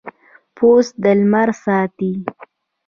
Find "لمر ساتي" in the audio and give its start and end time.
1.19-2.11